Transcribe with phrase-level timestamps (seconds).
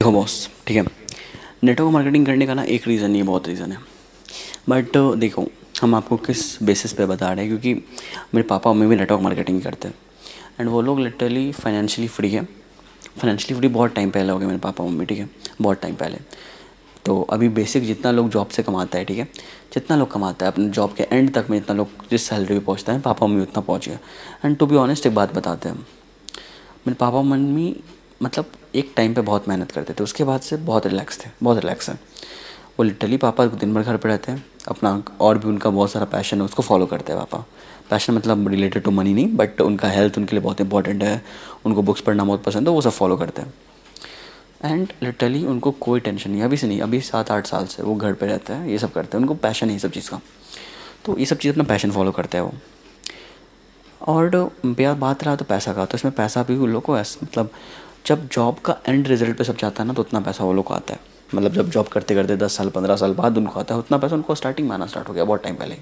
[0.00, 0.34] देखो बॉस
[0.66, 0.82] ठीक है?
[1.64, 3.78] नेटवर्क मार्केटिंग करने का ना एक रीज़न है बहुत रीज़न है।
[4.68, 5.44] बट देखो,
[5.82, 7.74] हम आपको किस बेसिस पे बता रहे हैं, क्योंकि
[8.34, 9.94] मेरे पापा मम्मी भी नेटवर्क मार्केटिंग करते हैं।
[10.60, 12.44] एंड वो लोग लिटरली फाइनेंशियली फ्री है।
[13.18, 15.28] फाइनेंशियली फ्री बहुत टाइम पहले हो गए मेरे पापा मम्मी, ठीक है?
[15.60, 16.18] बहुत टाइम पहले।
[17.04, 19.28] तो अभी बेसिक जितना लोग जॉब से कमाता है, ठीक है?
[19.74, 22.64] जितना लोग कमाता है, अपने जॉब के एंड तक में जितना लोग जिस सैलरी पे
[22.64, 23.98] पहुँचता है, पापा मम्मी उतना पहुँच गया।
[24.44, 25.76] एंड टू बी ऑनेस्ट एक बात बताते हैं।
[26.86, 27.76] मेरे पापा मम्मी
[28.22, 31.58] मतलब एक टाइम पे बहुत मेहनत करते थे। उसके बाद से बहुत रिलैक्स थे, बहुत
[31.58, 31.98] रिलैक्स हैं।
[32.78, 36.04] वो लिटरली पापा दिन भर घर पे रहते हैं, अपना और भी उनका बहुत सारा
[36.06, 37.44] पैशन है, उसको फॉलो करते हैं पापा।
[37.90, 41.22] पैशन मतलब रिलेटेड टू मनी नहीं बट उनका हेल्थ उनके लिए बहुत इंपॉर्टेंट है,
[41.66, 43.54] उनको बुक्स पढ़ना बहुत पसंद है, वो सब फॉलो करते हैं।
[44.64, 47.94] एंड लिटरली उनको कोई टेंशन नहीं अभी से नहीं, अभी सात आठ साल से वो
[47.94, 50.20] घर पे रहते हैं, ये सब करते हैं, उनको पैशन है ये सब चीज़ का।
[51.04, 52.54] तो ये सब चीज़ अपना पैशन फॉलो करते हैं वो।
[54.02, 57.50] और बात रहा तो पैसा का तो इसमें पैसा भी उन लोग को ऐसा मतलब
[58.06, 60.64] जब जॉब का एंड रिज़ल्ट पे सब जाता है ना तो उतना पैसा वो लोग
[60.64, 61.00] को आता है।
[61.34, 64.14] मतलब जब जॉब करते करते दस साल, पंद्रह साल बाद उनको आता है, उतना पैसा
[64.16, 65.76] उनको स्टार्टिंग में आना स्टार्ट हो गया बहुत टाइम पहले।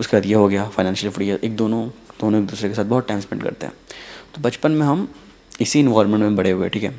[0.00, 1.86] उसके बाद ये हो गया फाइनेंशियल फ्री एक दोनों
[2.20, 3.74] दोनों एक दूसरे के साथ बहुत टाइम स्पेंड करते हैं।
[4.34, 5.08] तो बचपन में हम
[5.60, 6.90] इसी इन्वायरमेंट में बड़े हुए, ठीक है?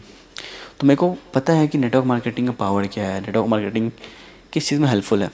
[0.79, 3.89] तो मेरे को पता है कि नेटवर्क मार्केटिंग का पावर क्या है नेटवर्क मार्केटिंग
[4.53, 5.29] किस चीज़ में हेल्पफुल है।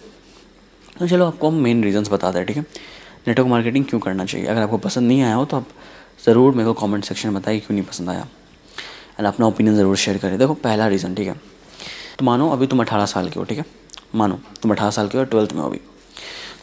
[1.00, 2.66] तो चलो आपको हम मेन रीजंस बताते हैं, ठीक है?
[3.28, 4.48] नेटवर्क मार्केटिंग क्यों करना चाहिए?
[4.48, 5.68] अगर आपको पसंद नहीं आया हो तो आप
[6.26, 8.28] ज़रूर मेरे को कमेंट सेक्शन में बताइए क्यों नहीं पसंद आया।
[9.20, 11.36] एंड अपना ओपिनियन ज़रूर शेयर करें। देखो, पहला रीज़न ठीक है?
[12.20, 13.66] तो मानो, अभी तुम अठारह साल के हो, ठीक है?
[14.16, 15.80] मानो, तुम अठारह साल के हो ट्वेल्थ में हो अभी।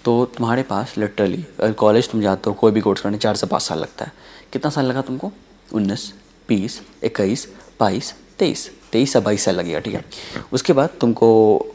[0.05, 3.47] तो तुम्हारे पास लिटरली अगर कॉलेज तुम जाते हो, कोई भी कोर्स करने, चार से
[3.47, 4.13] पाँच साल लगता है।
[4.53, 5.33] कितना साल लगा तुमको?
[5.75, 6.13] उन्नीस,
[6.49, 7.47] बीस, इक्कीस,
[7.81, 10.05] बाईस, तेईस। तेईस से बाईस साल लगेगा, ठीक है?
[10.53, 11.27] उसके बाद तुमको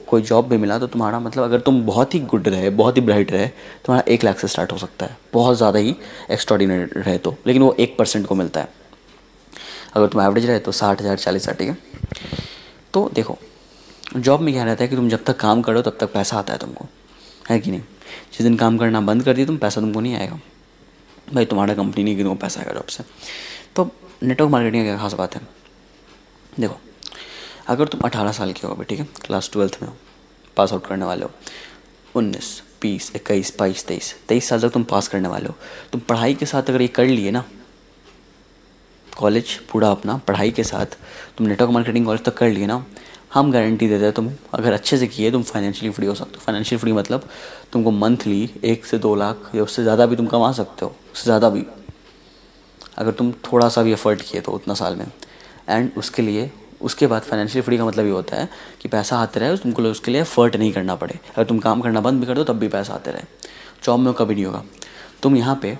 [0.07, 3.01] कोई जॉब भी मिला तो तुम्हारा मतलब अगर तुम बहुत ही गुड रहे, बहुत ही
[3.01, 3.47] ब्राइट रहे,
[3.85, 5.95] तुम्हारा एक लाख से स्टार्ट हो सकता है। बहुत ज़्यादा ही
[6.31, 8.69] एक्स्ट्रॉडिनरी रहे तो। लेकिन वो एक परसेंट को मिलता है।
[9.93, 11.77] अगर तुम एवरेज रहे तो साठ हज़ार, चालीस हज़ार, ठीक है?
[12.93, 13.37] तो देखो
[14.17, 16.53] जॉब में क्या रहता है कि तुम जब तक काम करो तब तक पैसा आता
[16.53, 16.85] है तुमको,
[17.49, 17.81] है कि नहीं?
[18.33, 20.39] जिस दिन काम करना बंद कर दिया तुम, पैसा तुमको नहीं आएगा।
[21.33, 23.03] भाई, तुम्हारा कंपनी नहीं कि तुमको पैसा आएगा जॉब से?
[23.75, 23.89] तो
[24.23, 25.41] नेटवर्क मार्केटिंग क्या खास बात है?
[26.59, 26.79] देखो,
[27.67, 29.07] अगर तुम अठारह साल के हो अभी, ठीक है?
[29.25, 29.95] क्लास ट्वेल्थ में हो
[30.57, 31.31] पास आउट करने वाले हो,
[32.15, 35.55] उन्नीस, बीस, इक्कीस, बाईस, तेईस तेईस साल तक तुम पास करने वाले हो।
[35.91, 37.43] तुम पढ़ाई के साथ अगर ये कर लिए ना
[39.17, 40.97] कॉलेज पूरा अपना पढ़ाई के साथ।
[41.37, 42.83] तुम नेटवर्क मार्केटिंग कॉलेज तक कर लिए ना?
[43.33, 46.41] हम गारंटी देते हैं तुम, अगर अच्छे से किए, तुम फाइनेंशियली फ्री हो सकते हो।
[46.45, 47.27] फाइनेंशियल फ्री मतलब
[47.71, 51.23] तुमको मंथली एक से दो लाख या उससे ज़्यादा भी तुम कमा सकते हो, उससे
[51.23, 51.65] ज़्यादा भी।
[52.97, 55.05] अगर तुम थोड़ा सा भी एफर्ट किए तो उतना साल में।
[55.69, 56.49] एंड उसके लिए,
[56.81, 58.49] उसके बाद फाइनेंशियल फ्री का मतलब ये होता है
[58.81, 62.01] कि पैसा आते रहे, तुमको उसके लिए एफर्ट नहीं करना पड़े। अगर तुम काम करना
[62.01, 63.23] बंद भी कर दो, तब भी पैसा आते रहे।
[63.83, 64.63] जॉब में कभी नहीं होगा।
[65.21, 65.77] तुम यहाँ पे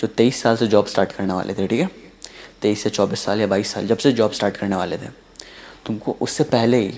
[0.00, 1.90] जो तेईस साल से जॉब स्टार्ट करने वाले थे, ठीक है?
[2.62, 5.08] तेईस से चौबीस साल या बाईस साल, जब से जॉब स्टार्ट करने वाले थे।
[5.86, 6.92] तुमको उससे पहले ही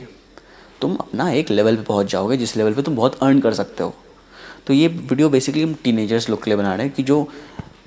[0.81, 3.83] तुम अपना एक लेवल पे पहुँच जाओगे, जिस लेवल पे तुम बहुत अर्न कर सकते
[3.83, 3.95] हो।
[4.67, 7.27] तो ये वीडियो बेसिकली हम टीनेजर्स लोग के लिए बना रहे हैं कि जो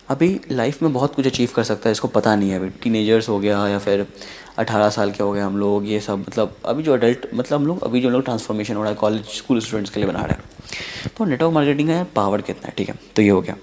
[0.10, 3.30] अभी लाइफ में बहुत कुछ अचीव कर सकता है, इसको पता नहीं है। अभी टीनेजर्स
[3.30, 4.06] हो गया या फिर
[4.58, 7.68] अठारह साल के हो गए हम लोग, ये सब मतलब अभी जो अडल्ट मतलब हम
[7.68, 10.34] लोग, अभी जो लोग ट्रांसफॉर्मेशन हो रहा है कॉलेज स्कूल स्टूडेंट्स के लिए बना रहे
[10.34, 12.96] हैं। तो नेटवर्क मार्केटिंग का पावर कितना है, ठीक है?
[13.16, 13.56] तो ये हो गया।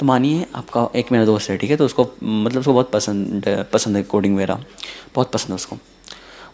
[0.00, 1.76] तो मानिए, आपका एक मेरा दोस्त है, ठीक है?
[1.76, 4.64] तो उसको मतलब उसको बहुत पसंद पसंद है कोडिंग वगैरह।
[5.14, 5.76] बहुत पसंद है उसको।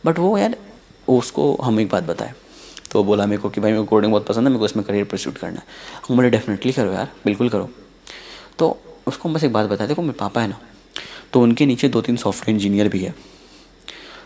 [0.06, 0.56] बट वो यार,
[1.08, 2.32] उसको हम एक बात बताए।
[2.90, 4.84] तो बोला मेरे को कि भाई, मेरे को कोडिंग बहुत पसंद है, मेरे को इसमें
[4.86, 5.64] करियर परस्यूट करना है।
[6.08, 7.68] हम बोले डेफिनेटली करो यार, बिल्कुल करो।
[8.58, 8.76] तो
[9.06, 10.60] उसको हम बस एक बात बताए। देखो, मेरे पापा है ना
[11.32, 13.14] तो उनके नीचे दो तीन सॉफ्टवेयर इंजीनियर भी है।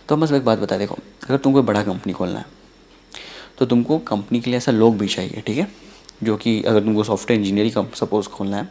[0.09, 0.95] तो हम बस एक बात बता देखो,
[1.25, 2.47] अगर तुमको बड़ा कंपनी खोलना है
[3.59, 5.67] तो तुमको कंपनी के लिए ऐसा लोग भी चाहिए, ठीक है?
[6.23, 8.69] जो कि अगर तुमको सॉफ्टवेयर इंजीनियरिंग का सपोज़ खोलना है,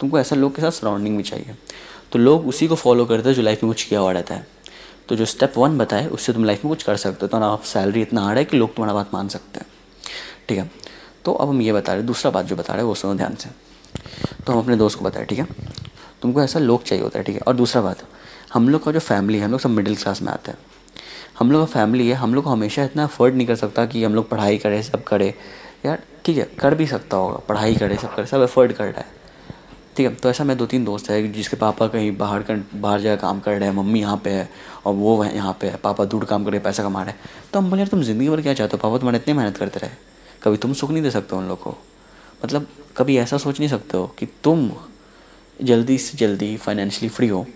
[0.00, 1.54] तुमको ऐसा लोग के साथ सराउंडिंग भी चाहिए।
[2.12, 4.46] तो लोग उसी को फॉलो करते हैं जो लाइफ में कुछ किया हुआ रहता है।
[5.08, 7.46] तो जो स्टेप वन बताए, उससे तुम लाइफ में कुछ कर सकते हो। तो ना
[7.46, 9.66] आप सैलरी इतना आ रहा है कि लोग तुम्हारा बात मान सकते हैं।
[10.48, 10.70] ठीक है?
[11.24, 13.34] तो अब हम ये बता रहे दूसरा बात जो बता रहे हैं, वो सुनो ध्यान
[13.34, 13.50] से।
[14.46, 15.46] तो हम अपने दोस्त को बताए, ठीक है?
[16.22, 17.40] तुमको ऐसा लोग चाहिए होता है, ठीक है?
[17.40, 17.98] और दूसरा बात,
[18.52, 20.58] हम लोग का जो फैमिली है, हम लोग सब मिडिल क्लास में आते हैं।
[21.38, 24.04] हम लोग का फैमिली है, हम लोग को हमेशा इतना अफोर्ड नहीं कर सकता कि
[24.04, 25.34] हम लोग पढ़ाई करें, सब करें।
[25.84, 29.00] यार, ठीक है, कर भी सकता होगा, पढ़ाई करे, सब करे, सब एफर्ट कर रहा
[29.00, 29.14] है।
[29.96, 33.00] ठीक है तो ऐसा मैं दो तीन दोस्त है, जिसके पापा कहीं बाहर कर बाहर
[33.00, 34.48] जाकर काम कर रहे हैं, मम्मी यहाँ पे है,
[34.86, 37.58] और वो यहाँ पे है, पापा दूर काम कर रहे पैसा कमा रहे हैं। तो
[37.58, 38.82] हम बोले, यार, तुम ज़िंदगी भर क्या चाहते हो?
[38.82, 39.90] पापा तुम्हारे इतने मेहनत करते रहे,
[40.42, 41.76] कभी तुम सुख नहीं दे सकते उन लोग को।
[42.44, 44.70] मतलब कभी ऐसा सोच नहीं सकते हो कि तुम
[45.60, 47.46] जल्दी से जल्दी फाइनेंशियली फ्री हो,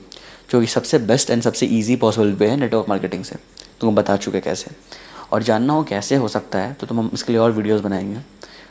[0.51, 3.37] जो कि सबसे बेस्ट एंड सबसे ईजी पॉसिबल वे है नेटवर्क मार्केटिंग से।
[3.81, 4.71] तुम बता चुके कैसे?
[5.33, 8.21] और जानना हो कैसे हो सकता है तो तुम हम इसके लिए और वीडियोज़ बनाएँगे।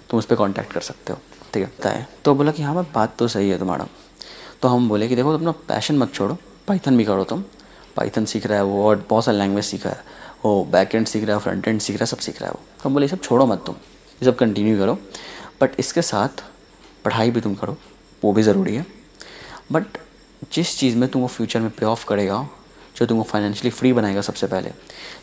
[0.10, 1.20] तुम उस पर कॉन्टैक्ट कर सकते हो,
[1.54, 1.70] ठीक है?
[1.70, 3.88] बताए। तो बोला कि हाँ मैं बात तो सही है तुम्हारा।
[4.62, 7.44] तो हम बोले कि देखो, अपना पैशन मत छोड़ो पाइथन भी करो तुम।
[7.96, 10.04] पाइथन सीख रहा है वो, और बहुत सारे लैंग्वेज सीख रहा है।
[10.46, 12.54] वो बैक एंड सीख रहा है फ्रंट एंड सीख रहा है, सब सीख रहा है
[12.54, 14.98] वो। हम बोले, ये सब छोड़ो मत तुम, ये सब कंटिन्यू करो।
[15.62, 16.44] बट इसके साथ
[17.06, 17.78] पढ़ाई भी तुम करो,
[18.24, 18.86] वो भी ज़रूरी है।
[19.72, 19.98] बट
[20.54, 22.48] जिस चीज़ में तुम वो फ्यूचर में पे ऑफ़ करेगा
[23.00, 24.72] जो तुमको फाइनेंशियली फ्री बनाएगा सबसे पहले।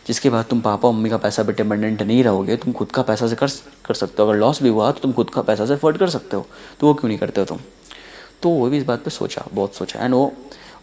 [0.06, 3.28] जिसके बाद तुम पापा, मम्मी का पैसा पे डिपेंडेंट नहीं रहोगे, तुम खुद का पैसा
[3.28, 3.48] से कर
[3.84, 6.10] कर सकते हो। अगर लॉस भी हुआ तो तुम खुद का पैसा से अफोर्ड कर
[6.10, 6.46] सकते हो।
[6.80, 7.58] तो वो क्यों नहीं करते हो तुम?
[8.42, 10.32] तो वो भी इस बात पर सोचा, बहुत सोचा। एंड वो,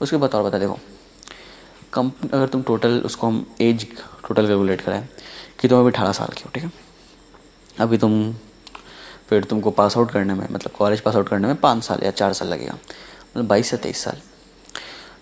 [0.01, 0.80] उसके बाद और बता, देखो।
[1.94, 3.88] कम अगर तुम टोटल उसको हम एज
[4.28, 5.07] टोटल कैलकुलेट करें,
[5.60, 6.72] कि तुम अभी अठारह साल के हो, ठीक है?
[7.80, 8.34] अभी तुम,
[9.30, 12.12] फिर तुमको पास आउट करने में मतलब कॉलेज पास आउट करने में पाँच साल या
[12.12, 14.18] चार साल लगेगा। मतलब बाईस से तेईस साल।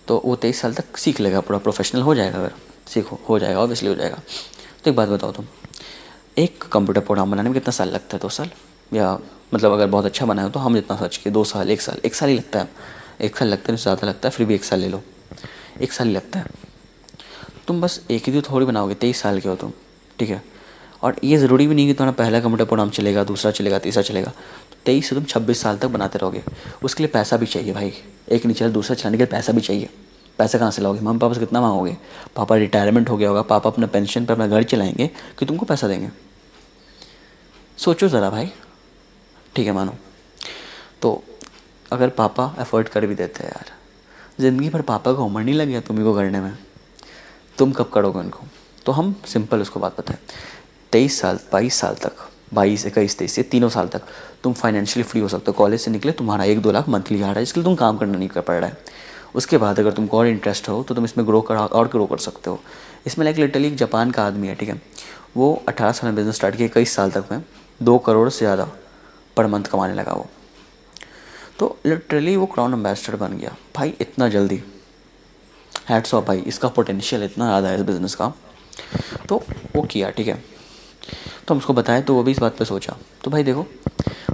[0.08, 2.52] तो वो तेईस साल तक सीख लेगा, पूरा प्रोफेशनल हो जाएगा अगर,
[2.88, 4.18] सीखो हो जाएगा ऑब्वियसली हो जाएगा।
[4.84, 5.46] तो एक बात बताओ तुम,
[6.38, 8.50] एक कंप्यूटर प्रोग्राम बनाने में कितना साल लगता है, दो साल?
[8.92, 9.18] या
[9.54, 12.00] मतलब अगर बहुत अच्छा बनाए हो तो हम जितना सर्च किए दो साल, एक साल
[12.04, 12.68] एक साल ही लगता है।
[13.20, 15.02] एक साल लगता है ज़्यादा लगता है, फिर भी एक साल ले लो।
[15.80, 16.46] एक साल ही लगता है।
[17.66, 19.72] तुम बस एक ही दिन थोड़ी बनाओगे, तेईस साल के हो तुम,
[20.18, 20.42] ठीक है?
[21.02, 24.30] और ये ज़रूरी भी नहीं कि तुम्हारा पहला कंप्यूटर प्रोग्राम चलेगा, दूसरा चलेगा, तीसरा चलेगा।
[24.70, 26.42] तो तेईस से तुम छब्बीस साल तक बनाते रहोगे।
[26.82, 27.92] उसके लिए पैसा भी चाहिए भाई।
[28.28, 29.88] एक नहीं चले दूसरा चलाने के लिए पैसा भी चाहिए।
[30.38, 31.00] पैसा कहाँ से लाओगे?
[31.00, 31.96] मम्मी पापा से कितना मांगोगे?
[32.36, 35.88] पापा रिटायरमेंट हो गया होगा। पापा अपना पेंशन पर अपना घर चलाएँगे कि तुमको पैसा
[35.88, 36.08] देंगे।
[37.76, 38.50] सोचो ज़रा भाई।
[39.56, 39.94] ठीक है, मानो।
[41.02, 41.24] तो
[41.92, 43.72] अगर पापा एफर्ट कर भी देते हैं यार।
[44.40, 46.58] ज़िंदगी भर पापा को उम्र नहीं लग तुम्हें को करने में।
[47.58, 48.40] तुम कब करोगे उनको?
[48.86, 50.18] तो हम सिंपल उसको बात बताएँ।
[50.92, 52.12] तेईस साल, बाईस साल तक,
[52.54, 54.02] बाईस, इक्कीस, तेईस से तीनों साल तक
[54.42, 57.26] तुम फाइनेंशियली फ्री हो सकते हो। कॉलेज से निकले, तुम्हारा एक, दो लाख मंथली आ
[57.26, 59.00] रहा है इसके लिए तुम काम करना नहीं कर पड़ रहा है।
[59.34, 62.18] उसके बाद अगर तुमको और इंटरेस्ट हो तो तुम इसमें ग्रो कर, और ग्रो कर
[62.18, 62.60] सकते हो।
[63.06, 64.80] इसमें लाइक लिटरली एक जापान का आदमी है, ठीक है?
[65.36, 67.42] वो अठारह साल में बिज़नेस स्टार्ट किया, इक्कीस साल तक में
[67.80, 68.68] दो करोड़ से ज़्यादा
[69.36, 70.26] पर मंथ कमाने लगा वो।
[71.58, 74.62] तो लिटरली वो क्राउन एम्बेसडर बन गया। भाई, इतना जल्दी।
[75.88, 78.32] हैट्स ऑफ़ भाई, इसका पोटेंशियल इतना ज़्यादा है इस बिज़नेस का।
[79.28, 79.42] तो
[79.76, 80.42] वो किया, ठीक है?
[81.52, 83.66] तो हम उसको बताएँ तो वो भी इस बात पर सोचा। तो भाई देखो,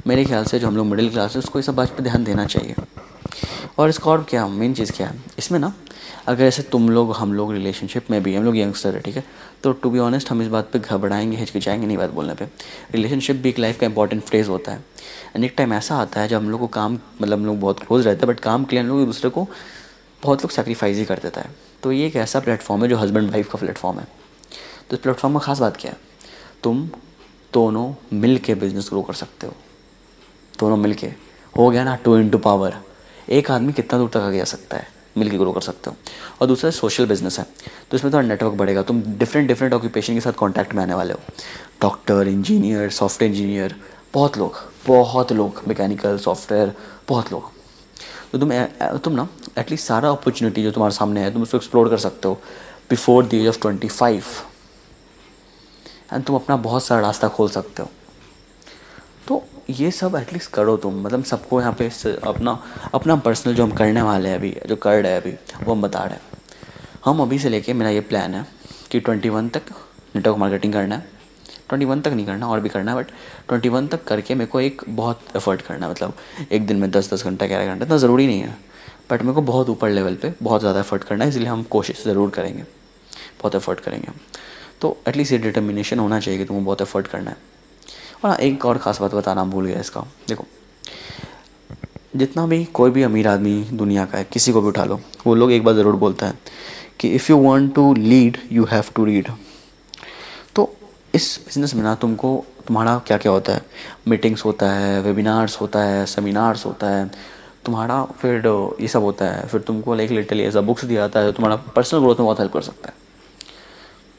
[0.06, 2.24] मेरे ख्याल से जो हम लोग मिडिल क्लास है, उसको इस सब बात पर ध्यान
[2.24, 2.74] देना चाहिए।
[3.78, 5.20] और इसका और क्या मेन चीज़ क्या है?
[5.38, 5.72] इसमें ना,
[6.26, 9.24] अगर ऐसे तुम लोग, हम लोग रिलेशनशिप में भी, हम लोग यंगस्टर है, ठीक है?
[9.62, 12.44] तो टू बी ऑनेस्ट हम इस बात पे घबराएँगे, हिचकिचाएँगे नहीं बात बोलने पे।
[12.94, 14.84] रिलेशनशिप भी एक लाइफ का इंपॉर्टेंट फ्रेज होता है।
[15.36, 17.80] एंड एक टाइम ऐसा आता है, जब हम लोग को काम मतलब हम लोग बहुत
[17.80, 19.48] क्लोज रहते हैं बट काम के लिए हम लोग एक दूसरे को
[20.22, 21.50] बहुत लोग सेक्रीफाइस ही कर देता है।
[21.82, 24.06] तो ये एक ऐसा प्लेटफॉर्म है, जो हस्बैंड वाइफ का प्लेटफॉर्म है।
[24.90, 26.08] तो इस प्लेटफॉर्म में ख़ास बात क्या है?
[26.62, 26.90] तुम
[27.52, 29.52] दोनों मिल के बिज़नेस ग्रो कर सकते हो।
[30.60, 31.06] दोनों मिल के
[31.56, 32.76] हो गया ना टू इंटू पावर
[33.30, 34.88] एक आदमी कितना दूर तक आ जा सकता है?
[35.18, 35.96] मिल के ग्रो कर सकते हो।
[36.40, 37.46] और दूसरा सोशल बिज़नेस है।
[37.90, 41.12] तो इसमें थोड़ा नेटवर्क बढ़ेगा। तुम डिफरेंट डिफरेंट ऑक्यूपेशन के साथ कॉन्टैक्ट में आने वाले
[41.12, 41.20] हो।
[41.82, 43.74] डॉक्टर इंजीनियर सॉफ्टवेयर इंजीनियर
[44.14, 44.56] बहुत लोग
[44.86, 46.72] बहुत लोग मैकेनिकल सॉफ्टवेयर
[47.08, 47.50] बहुत लोग।
[48.32, 48.52] तो तुम
[48.98, 49.28] तुम ना
[49.58, 52.34] एटलीस्ट सारा अपॉर्चुनिटी जो तुम्हारे सामने है, तुम उसको एक्सप्लोर कर सकते हो।
[52.90, 54.22] Before the age of twenty five
[56.12, 57.90] and तुम अपना बहुत सारा रास्ता खोल सकते हो।
[59.28, 61.90] तो ये सब एटलीस्ट करो तुम। मतलब सबको यहाँ पे
[62.26, 62.58] अपना
[62.94, 65.32] अपना पर्सनल जो हम करने वाले हैं अभी, जो कर रहे हैं अभी,
[65.64, 66.22] वो हम बता रहे हैं।
[67.04, 68.46] हम अभी से लेके मेरा ये प्लान है
[68.90, 69.62] कि ट्वेंटी वन तक
[70.16, 71.16] नेटवर्क मार्केटिंग करना है।
[71.68, 73.06] ट्वेंटी वन तक नहीं करना, और भी करना है बट
[73.48, 76.14] ट्वेंटी वन तक करके मेरे को एक बहुत एफर्ट करना है। मतलब
[76.52, 78.56] एक दिन में दस दस घंटा, ग्यारह घंटा, इतना ज़रूरी नहीं है।
[79.10, 82.04] बट मेरे को बहुत ऊपर लेवल पे बहुत ज़्यादा एफर्ट करना है, इसलिए हम कोशिश
[82.04, 82.62] ज़रूर करेंगे।
[83.40, 84.18] बहुत एफर्ट करेंगे हम।
[84.80, 87.36] तो एटलीस्ट ये डिटर्मिनेशन होना चाहिए कि तुमको बहुत एफर्ट करना है।
[88.24, 90.44] और हाँ एक और ख़ास बात बताना भूल गया इसका। देखो,
[92.16, 95.34] जितना भी कोई भी अमीर आदमी दुनिया का है, किसी को भी उठा लो, वो
[95.34, 96.38] लोग एक बार ज़रूर बोलता है
[97.00, 99.28] कि if you want to lead you have to read
[100.54, 100.72] तो
[101.14, 103.62] इस बिज़नेस में ना तुमको, तुम्हारा क्या क्या होता है?
[104.08, 107.10] मीटिंग्स होता है वेबिनार्स होता है सेमिनार्स होता है,
[107.64, 108.46] तुम्हारा फिर
[108.80, 112.00] ये सब होता है। फिर तुमको लाइक लिटरली ऐसा बुक्स दिया जाता है तुम्हारा पर्सनल
[112.00, 113.06] ग्रोथ में बहुत हेल्प कर सकता है।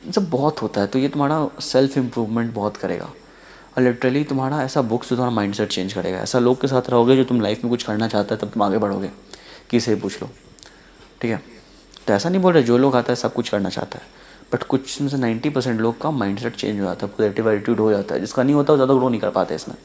[0.01, 4.81] सब बहुत होता है तो ये तुम्हारा सेल्फ इम्प्रूवमेंट बहुत करेगा। और लिटरली तुम्हारा ऐसा
[4.83, 7.63] बुक्स जो तुम्हारा माइंड सेट चेंज करेगा। ऐसा लोग के साथ रहोगे जो तुम लाइफ
[7.63, 9.09] में कुछ करना चाहता है, तब तुम आगे बढ़ोगे।
[9.69, 10.29] किसे पूछ लो।
[11.21, 11.41] ठीक है?
[12.07, 14.17] तो ऐसा नहीं बोल रहे, जो लोग आता है, सब कुछ करना चाहता है।
[14.53, 17.79] बट कुछ से नाइन्टी परसेंट लोग का माइंड सेट चेंज हो जाता है पॉजिटिव एटीट्यूड
[17.79, 19.75] हो जाता है। जिसका नहीं होता, वो ज़्यादा ग्रो नहीं कर पाते इसमें।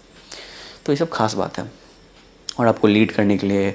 [0.86, 1.70] तो ये सब खास बात है।
[2.58, 3.68] और आपको लीड करने के लिए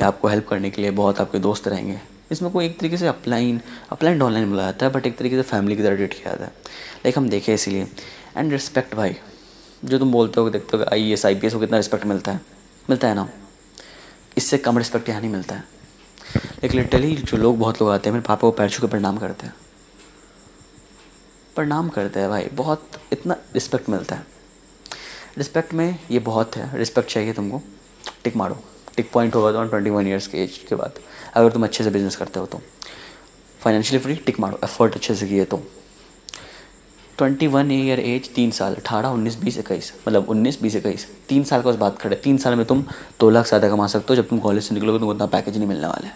[0.00, 1.98] या आपको हेल्प करने के लिए बहुत आपके दोस्त रहेंगे।
[2.32, 5.42] इसमें कोई एक तरीके से अपलाइन अपलाइन ऑनलाइन बुलाया जाता है बट एक तरीके से
[5.42, 6.50] फैमिली की तरह ट्रीट किया जाता है।
[6.96, 7.88] लाइक हम देखें इसीलिए।
[8.36, 9.16] एंड रिस्पेक्ट भाई,
[9.84, 12.32] जो तुम बोलते हो, देखते हो I S, I P S को कितना रिस्पेक्ट मिलता
[12.32, 12.40] है।
[12.90, 13.28] मिलता है ना?
[14.36, 15.64] इससे कम रिस्पेक्ट यहाँ नहीं मिलता है।
[16.36, 19.18] लेकिन लिटरली जो लोग बहुत लोग आते हैं, मेरे पापा को पैर छू के प्रणाम
[19.18, 19.54] करते हैं।
[21.56, 24.26] प्रणाम करते हैं भाई, बहुत इतना रिस्पेक्ट मिलता है।
[25.38, 27.62] रिस्पेक्ट में ये बहुत है रिस्पेक्ट चाहिए तुमको।
[28.24, 28.64] टिक मारो।
[28.96, 30.98] टिक पॉइंट होगा तो ट्वेंटी वन ईयर्स के एज के बाद।
[31.34, 32.60] अगर तुम अच्छे से बिज़नेस करते हो तो।
[33.60, 35.62] फाइनेंशियली फ्री टिक मारो। एफर्ट अच्छे से किए तो।
[37.18, 41.44] ट्वेंटी वन ईयर एज तीन साल। अठारह, उन्नीस, बीस, इक्कीस। मतलब उन्नीस, बीस, इक्कीस। तीन
[41.44, 42.84] साल का उस बात खड़े। तीन साल में तुम
[43.20, 45.68] दो लाख ज़्यादा कमा सकते हो। जब तुम कॉलेज से निकलोगे, तुमको उतना पैकेज नहीं
[45.68, 46.14] मिलने वाला है।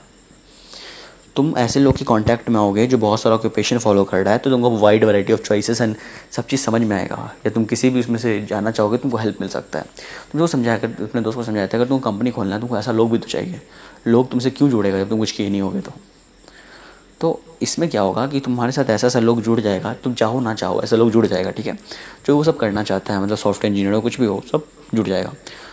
[1.40, 4.38] तुम ऐसे लोग के कांटेक्ट में आओगे जो बहुत सारा ऑक्यूपेशन फॉलो कर रहा है
[4.38, 5.94] तो तुमको wide variety of choices and
[6.30, 7.16] सब चीज़ समझ में आएगा।
[7.46, 9.84] या तुम किसी भी उसमें से जाना चाहोगे, तुमको हेल्प मिल सकता है।
[10.32, 12.78] तुम जो समझाया कर, अपने दोस्त को समझाया था अगर तुम कंपनी खोलना है, तुमको
[12.78, 13.60] ऐसा लोग भी तो चाहिए।
[14.06, 15.92] लोग तुमसे क्यों जुड़ेगा जब तुम कुछ किए नहीं होगे तो?
[17.20, 20.54] तो इसमें क्या होगा कि तुम्हारे साथ ऐसा ऐसा लोग जुड़ जाएगा, तुम चाहो ना
[20.54, 21.78] चाहो, ऐसा लोग जुड़ जाएगा, ठीक है?
[22.26, 25.08] जो वो सब करना चाहता है मतलब सॉफ्टवेयर इंजीनियर हो, कुछ भी हो, सब जुड़
[25.08, 25.30] जाएगा।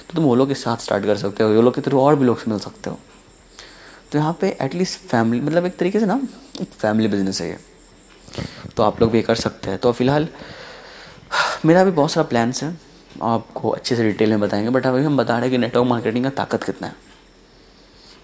[0.09, 2.15] तो तुम वो लोग के साथ स्टार्ट कर सकते हो, वो लोग के थ्रू और
[2.15, 2.99] भी लोग मिल सकते हो।
[4.11, 6.19] तो यहाँ पे एटलीस्ट फैमिली मतलब एक तरीके से ना,
[6.61, 7.57] एक फैमिली बिज़नेस है ये।
[8.75, 10.27] तो आप लोग भी कर सकते हैं। तो फ़िलहाल,
[11.65, 12.75] मेरा भी बहुत सारा प्लान्स है।
[13.23, 16.23] आपको अच्छे से डिटेल में बताएँगे बट अभी हम बता रहे हैं कि नेटवर्क मार्केटिंग
[16.23, 16.95] का ताकत कितना है।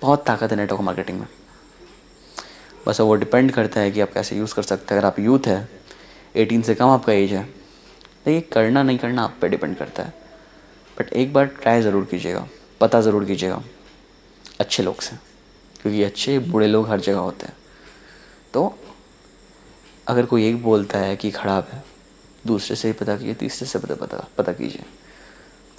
[0.01, 1.27] बहुत ताकत है नेटवर्क मार्केटिंग में।
[2.87, 5.47] बस वो डिपेंड करता है कि आप कैसे यूज़ कर सकते हैं। अगर आप यूथ
[5.47, 5.67] है
[6.35, 10.13] एटीन से कम आपका एज है देखिए करना नहीं करना आप पे डिपेंड करता है।
[10.97, 12.47] बट एक बार ट्राई ज़रूर कीजिएगा।
[12.81, 13.61] पता ज़रूर कीजिएगा।
[14.59, 15.15] अच्छे लोग से।
[15.83, 17.57] क्योंकि अच्छे बुरे लोग हर जगह होते हैं।
[18.53, 18.77] तो
[20.07, 21.83] अगर कोई एक बोलता है कि ख़राब है,
[22.47, 24.83] दूसरे से ही पता कीजिए, तीसरे से पता पता पता कीजिए।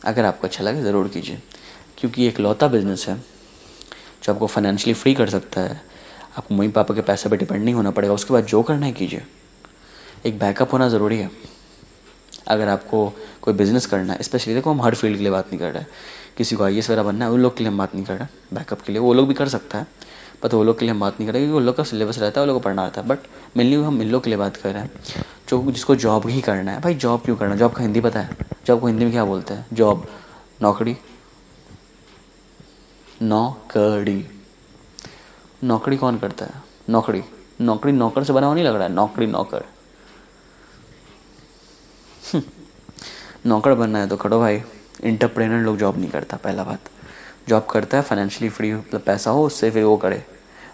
[0.04, 1.42] अगर आपको अच्छा लगे, ज़रूर कीजिए।
[1.98, 3.16] क्योंकि एक लौता बिज़नेस है,
[4.22, 5.82] जो आपको फाइनेंशियली फ्री कर सकता है।
[6.38, 8.92] आपको मम्मी पापा के पैसे पर डिपेंड नहीं होना पड़ेगा, उसके बाद जो करना है
[8.92, 9.24] कीजिए।
[10.26, 11.30] एक बैकअप होना ज़रूरी है।
[12.48, 15.58] अगर आपको कोई बिज़नेस करना है स्पेशली देखो हम हर फ़ील्ड के लिए बात नहीं
[15.58, 15.84] कर रहे
[16.36, 18.16] किसी को आई एस वगैरह बनना है, उन लोग के लिए हम बात नहीं कर
[18.16, 19.86] रहे बैकअप के लिए। वो लोग भी कर सकता है
[20.42, 22.18] पर वो लोग के लिए हम बात नहीं कर रहे क्योंकि वो लोग का सिलेबस
[22.18, 23.18] रहता है, वो लोग को पढ़ना रहता है। बट
[23.56, 24.90] मेनली हम इन लोग के लिए बात कर रहे हैं,
[25.48, 28.36] जो जिसको जॉब ही करना है। भाई जॉब क्यों करना जॉब का हिंदी पता है?
[28.66, 29.66] जॉब को हिंदी में क्या बोलते हैं?
[29.72, 30.06] जॉब
[30.62, 30.96] नौकरी।
[33.22, 34.26] नौकरी।
[35.64, 36.52] नौकरी कौन करता है?
[36.88, 37.24] नौकरी।
[37.60, 38.92] नौकरी नौकर से बना हुआ नहीं लग रहा है?
[38.92, 39.64] नौकरी नौकर।
[43.46, 44.62] नौकर बनना है तो करो भाई।
[45.04, 46.90] इंटरप्रेनर लोग जॉब नहीं करता, पहला बात।
[47.48, 50.22] जॉब करता है फाइनेंशियली फ्री मतलब पैसा हो, उससे फिर वो करे।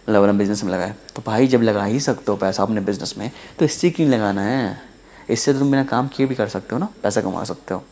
[0.01, 3.15] मतलब अपना बिज़नेस में लगाए। तो भाई, जब लगा ही सकते हो पैसा अपने बिज़नेस
[3.19, 4.81] में तो इससे क्यों लगाना है?
[5.31, 7.85] इससे तो तुम बिना काम किए भी कर सकते हो ना, पैसा कमा सकते हो।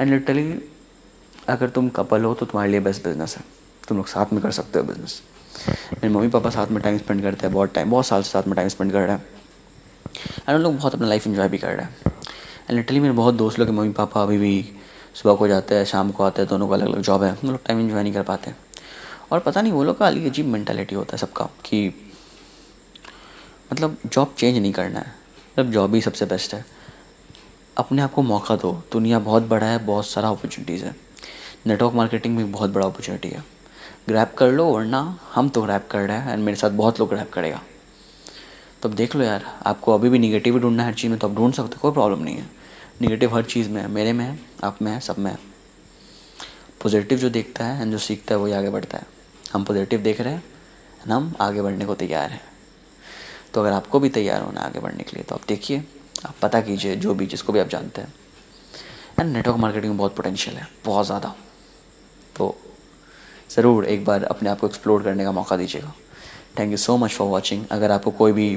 [0.00, 0.70] एंड लिटरली
[1.48, 3.44] अगर तुम कपल हो तो तुम्हारे लिए बेस्ट बिज़नेस है।
[3.88, 5.22] तुम लोग साथ में कर सकते हो बिज़नेस
[5.68, 8.46] मेरे मम्मी पापा साथ में टाइम स्पेंड करते हैं, बहुत टाइम बहुत साल से साथ
[8.46, 9.24] में टाइम स्पेंड कर रहे हैं।
[10.48, 13.34] एंड उन लोग बहुत अपना लाइफ इन्जॉय भी कर रहे हैं। एंड लिटरली मेरे बहुत
[13.34, 14.54] दोस्त लोग मम्मी पापा अभी भी।
[15.14, 17.50] सुबह को जाते हैं, शाम को आते हैं, दोनों का अलग अलग जॉब है। हम
[17.50, 18.52] लोग टाइम इन्जॉय नहीं कर पाते।
[19.32, 21.94] और पता नहीं, वो लोग का अलग अजीब मैंटेलिटी होता है सबका कि
[23.72, 25.14] मतलब जॉब चेंज नहीं करना है।
[25.58, 26.64] मतलब जॉब ही सबसे बेस्ट है।
[27.78, 30.96] अपने आप को मौका दो। दुनिया बहुत बड़ा है, बहुत सारा अपॉर्चुनिटीज़ है।
[31.66, 33.44] नेटवर्क मार्केटिंग में बहुत बड़ा अपॉर्चुनिटी है।
[34.08, 37.08] ग्रैप कर लो, वरना हम तो ग्रैप कर रहे हैं एंड मेरे साथ बहुत लोग
[37.08, 37.62] ग्रैप करेगा।
[38.82, 41.34] तो देख लो यार, आपको अभी भी निगेटिव ढूंढना है हर चीज़ में तो आप
[41.34, 42.63] ढूंढ सकते कोई प्रॉब्लम नहीं है।
[43.00, 45.38] निगेटिव हर चीज़ में है, मेरे में है, आप में है, सब में है।
[46.82, 49.06] पॉजिटिव जो देखता है एंड जो सीखता है, वही आगे बढ़ता है।
[49.52, 50.44] हम पॉजिटिव देख रहे हैं
[51.00, 52.40] एंड हम आगे बढ़ने को तैयार हैं।
[53.54, 55.82] तो अगर आपको भी तैयार होना आगे बढ़ने के लिए तो आप देखिए,
[56.26, 58.14] आप पता कीजिए जो भी जिसको भी आप जानते हैं।
[59.20, 61.34] एंड नेटवर्क मार्केटिंग में बहुत पोटेंशियल है, बहुत ज़्यादा।
[62.36, 62.56] तो
[63.50, 65.94] ज़रूर एक बार अपने आप को एक्सप्लोर करने का मौका दीजिएगा।
[66.58, 68.48] Thank you so much for watching अगर आपको कोई भी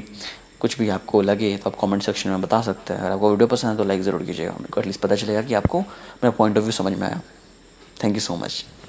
[0.60, 3.46] कुछ भी आपको लगे तो आप कमेंट सेक्शन में बता सकते हैं। अगर आपको वीडियो
[3.48, 6.72] पसंद है तो लाइक ज़रूर कीजिएगा। एटलीस्ट पता चलेगा कि आपको मेरा पॉइंट ऑफ़ व्यू
[6.72, 7.20] समझ में आया।
[8.04, 8.64] Thank you so much